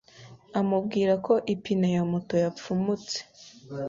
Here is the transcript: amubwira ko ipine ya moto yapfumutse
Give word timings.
amubwira 0.59 1.13
ko 1.25 1.33
ipine 1.53 1.87
ya 1.95 2.03
moto 2.11 2.35
yapfumutse 2.43 3.17